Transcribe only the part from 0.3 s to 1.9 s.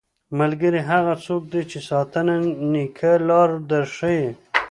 ملګری هغه څوک دی چې